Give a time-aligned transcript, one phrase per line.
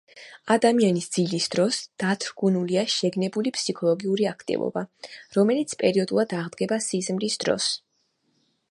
[0.53, 4.85] ადამიანის ძილის დროს დათრგუნულია შეგნებული ფსიქოლოგიური აქტივობა,
[5.39, 7.71] რომელიც პერიოდულად აღდგება სიზმრის დროს.